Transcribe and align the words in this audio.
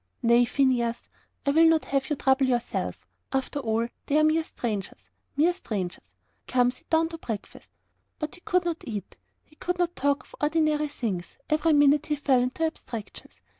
"Nay, 0.23 0.45
Phineas, 0.45 1.09
I 1.45 1.51
will 1.51 1.67
not 1.67 1.85
have 1.85 2.09
you 2.09 2.15
trouble 2.15 2.47
yourself. 2.47 3.05
And 3.31 3.37
after 3.43 3.59
all, 3.59 3.87
they 4.07 4.17
are 4.17 4.23
mere 4.23 4.43
strangers 4.43 5.11
mere 5.37 5.53
strangers. 5.53 6.09
Come, 6.47 6.71
sit 6.71 6.89
down 6.89 7.09
to 7.09 7.19
breakfast." 7.19 7.69
But 8.17 8.33
he 8.33 8.41
could 8.41 8.65
not 8.65 8.83
eat. 8.87 9.15
He 9.43 9.57
could 9.57 9.77
not 9.77 9.95
talk 9.95 10.23
of 10.23 10.33
ordinary 10.41 10.87
things. 10.87 11.37
Every 11.51 11.73
minute 11.73 12.07
he 12.07 12.15
fell 12.15 12.39
into 12.39 12.65
abstractions. 12.65 13.41